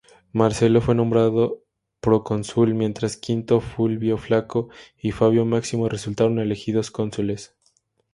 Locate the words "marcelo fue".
0.33-0.95